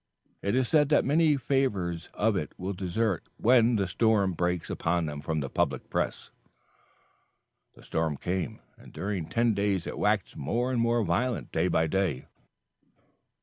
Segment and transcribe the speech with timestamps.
[0.41, 5.05] It is said that many favorers of it will desert when the storm breaks upon
[5.05, 6.31] them from the public press."
[7.75, 11.85] The storm came, and during ten days it waxed more and more violent day by
[11.85, 12.25] day.